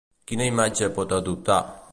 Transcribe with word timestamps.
Quina 0.29 0.47
imatge 0.51 0.89
pot 0.97 1.15
adoptar? 1.19 1.63